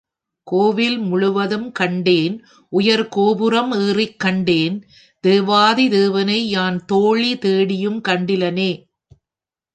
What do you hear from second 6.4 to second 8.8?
யான் தோழி தேடியும் கண்டிலனே.